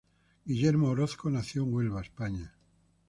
Guillermo 0.47 0.87
Orozco 0.89 1.29
nació 1.29 1.61
en 1.61 1.73
Huelva, 1.75 2.01
España. 2.01 2.55